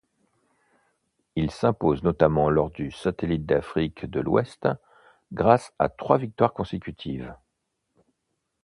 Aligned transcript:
Il 1.35 1.51
s'impose 1.51 2.01
notamment 2.01 2.49
lors 2.49 2.71
du 2.71 2.89
Satellite 2.89 3.45
d'Afrique 3.45 4.07
de 4.07 4.19
l'Ouest 4.19 4.67
grâce 5.31 5.73
à 5.77 5.89
trois 5.89 6.17
victoires 6.17 6.53
consécutives. 6.55 7.35